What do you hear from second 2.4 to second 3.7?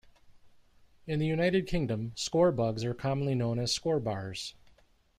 bugs are commonly known